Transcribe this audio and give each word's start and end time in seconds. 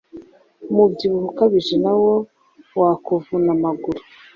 umubyibuho 0.71 1.25
ukabije 1.31 1.75
nawo 1.83 2.13
wakuvuna 2.79 3.49
amaguru 3.57 4.01